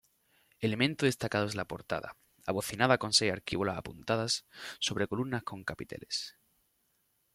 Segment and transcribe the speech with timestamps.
[0.59, 2.17] Elemento destacado es la portada,
[2.47, 4.47] abocinada con seis arquivoltas apuntadas,
[4.79, 6.39] sobre columnas con capiteles.